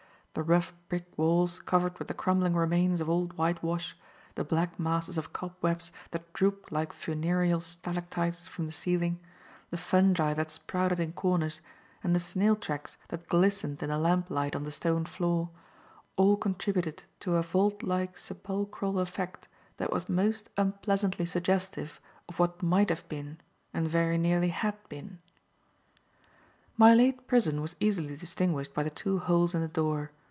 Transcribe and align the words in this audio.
The 0.33 0.43
rough 0.43 0.73
brick 0.87 1.07
walls, 1.17 1.59
covered 1.59 1.99
with 1.99 2.07
the 2.07 2.13
crumbling 2.13 2.55
remains 2.55 3.01
of 3.01 3.09
old 3.09 3.33
white 3.37 3.61
wash, 3.61 3.97
the 4.35 4.45
black 4.45 4.79
masses 4.79 5.17
of 5.17 5.33
cobwebs 5.33 5.91
that 6.11 6.31
drooped 6.31 6.71
like 6.71 6.93
funereal 6.93 7.59
stalactites 7.59 8.47
from 8.47 8.65
the 8.65 8.71
ceiling, 8.71 9.19
the 9.71 9.77
fungi 9.77 10.33
that 10.33 10.49
sprouted 10.49 11.01
in 11.01 11.11
corners, 11.11 11.59
and 12.01 12.15
the 12.15 12.19
snail 12.21 12.55
tracks 12.55 12.95
that 13.09 13.27
glistened 13.27 13.83
in 13.83 13.89
the 13.89 13.97
lamplight 13.99 14.55
on 14.55 14.63
the 14.63 14.71
stone 14.71 15.03
floor, 15.03 15.49
all 16.15 16.37
contributed 16.37 17.03
to 17.19 17.35
a 17.35 17.43
vault 17.43 17.83
like 17.83 18.17
sepulchral 18.17 18.99
effect 18.99 19.49
that 19.75 19.91
was 19.91 20.07
most 20.07 20.49
unpleasantly 20.55 21.25
suggestive 21.25 21.99
of 22.29 22.39
what 22.39 22.63
might 22.63 22.87
have 22.87 23.05
been 23.09 23.37
and 23.73 23.89
very 23.89 24.17
nearly 24.17 24.47
had 24.47 24.77
been. 24.87 25.19
My 26.77 26.95
late 26.95 27.27
prison 27.27 27.61
was 27.61 27.75
easily 27.81 28.15
distinguished 28.15 28.73
by 28.73 28.83
the 28.83 28.89
two 28.89 29.19
holes 29.19 29.53
in 29.53 29.59
the 29.59 29.67
door. 29.67 30.11